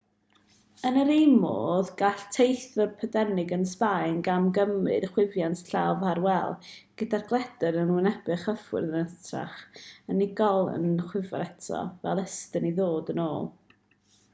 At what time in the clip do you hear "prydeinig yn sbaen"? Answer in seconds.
3.01-4.17